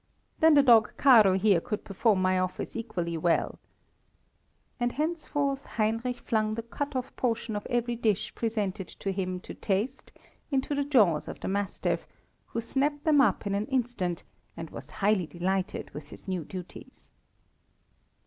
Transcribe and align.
"Then 0.39 0.55
the 0.55 0.63
dog 0.63 0.97
Caro 0.97 1.37
here 1.37 1.61
could 1.61 1.83
perform 1.85 2.23
my 2.23 2.39
office 2.39 2.75
equally 2.75 3.19
well." 3.19 3.59
And 4.79 4.93
henceforth 4.93 5.63
Heinrich 5.77 6.17
flung 6.21 6.55
the 6.55 6.63
cut 6.63 6.95
off 6.95 7.15
portion 7.15 7.55
of 7.55 7.67
every 7.67 7.95
dish 7.95 8.33
presented 8.33 8.87
to 8.87 9.11
him 9.11 9.39
to 9.41 9.53
taste 9.53 10.11
into 10.49 10.73
the 10.73 10.83
jaws 10.85 11.27
of 11.27 11.39
the 11.39 11.47
mastiff, 11.47 12.07
who 12.47 12.61
snapped 12.61 13.03
them 13.03 13.21
up 13.21 13.45
in 13.45 13.53
an 13.53 13.67
instant, 13.67 14.23
and 14.57 14.71
was 14.71 14.89
highly 14.89 15.27
delighted 15.27 15.91
with 15.91 16.09
his 16.09 16.27
new 16.27 16.45
duties. 16.45 17.11